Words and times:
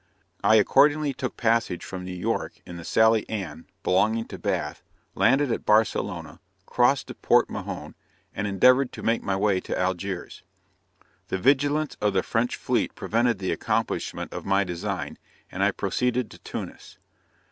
I 0.43 0.55
accordingly 0.55 1.13
took 1.13 1.37
passage 1.37 1.85
from 1.85 2.03
New 2.05 2.11
York, 2.15 2.53
in 2.65 2.75
the 2.77 2.83
Sally 2.83 3.23
Ann, 3.29 3.67
belonging 3.83 4.25
to 4.29 4.39
Bath, 4.39 4.81
landed 5.13 5.51
at 5.51 5.63
Barcelona, 5.63 6.39
crossed 6.65 7.05
to 7.09 7.13
Port 7.13 7.51
Mahon, 7.51 7.93
and 8.33 8.47
endeavored 8.47 8.91
to 8.93 9.03
make 9.03 9.21
my 9.21 9.35
way 9.35 9.59
to 9.59 9.77
Algiers. 9.77 10.41
The 11.27 11.37
vigilance 11.37 11.97
of 12.01 12.13
the 12.13 12.23
French 12.23 12.55
fleet 12.55 12.95
prevented 12.95 13.37
the 13.37 13.51
accomplishment 13.51 14.33
of 14.33 14.43
my 14.43 14.63
design, 14.63 15.19
and 15.51 15.61
I 15.63 15.69
proceeded 15.69 16.31
to 16.31 16.39
Tunis. 16.39 16.97